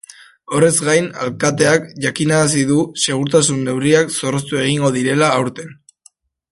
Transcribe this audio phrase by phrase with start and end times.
[0.59, 5.81] Horrez gain, alkateak jakinarazi du segurtasun neurriak zorroztu egingo direla aurten.